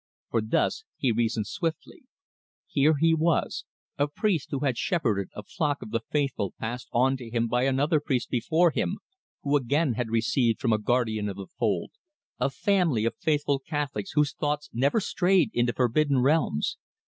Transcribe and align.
For 0.31 0.41
thus 0.41 0.83
he 0.97 1.11
reasoned 1.11 1.45
swiftly: 1.45 2.05
Here 2.65 2.95
he 2.99 3.13
was, 3.13 3.65
a 3.99 4.07
priest 4.07 4.47
who 4.49 4.61
had 4.61 4.75
shepherded 4.75 5.29
a 5.35 5.43
flock 5.43 5.83
of 5.83 5.91
the 5.91 5.99
faithful 5.99 6.55
passed 6.59 6.87
on 6.91 7.15
to 7.17 7.29
him 7.29 7.47
by 7.47 7.65
another 7.65 7.99
priest 7.99 8.31
before 8.31 8.71
him, 8.71 8.97
who 9.43 9.55
again 9.55 9.93
had 9.93 10.09
received 10.09 10.57
them 10.57 10.61
from 10.61 10.73
a 10.73 10.79
guardian 10.81 11.29
of 11.29 11.37
the 11.37 11.45
fold 11.45 11.91
a 12.39 12.49
family 12.49 13.05
of 13.05 13.13
faithful 13.17 13.59
Catholics 13.59 14.13
whose 14.13 14.33
thoughts 14.33 14.71
never 14.73 14.99
strayed 14.99 15.51
into 15.53 15.71
forbidden 15.71 16.17
realms. 16.17 16.77